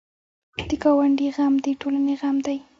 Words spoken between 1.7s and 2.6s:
ټولنې غم دی